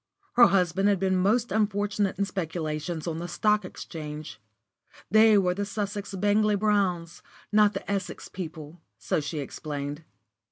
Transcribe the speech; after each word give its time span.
Her 0.33 0.47
husband 0.47 0.89
had 0.89 0.97
been 0.99 1.15
most 1.15 1.51
unfortunate 1.51 2.17
in 2.17 2.25
speculations 2.25 3.05
on 3.05 3.19
the 3.19 3.27
Stock 3.27 3.63
Exchange. 3.63 4.41
They 5.11 5.37
were 5.37 5.53
the 5.53 5.63
Sussex 5.63 6.15
Bangley 6.15 6.55
Browns, 6.55 7.21
not 7.51 7.73
the 7.75 7.87
Essex 7.91 8.27
people, 8.27 8.81
so 8.97 9.19
she 9.19 9.37
explained. 9.37 10.03